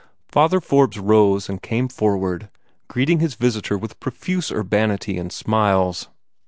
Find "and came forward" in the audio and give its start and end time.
1.47-2.49